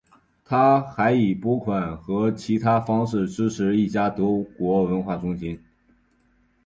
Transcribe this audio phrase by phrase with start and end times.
[0.43, 4.27] 他还以拨款和其他方式支持一家德
[4.57, 5.63] 国文化中心。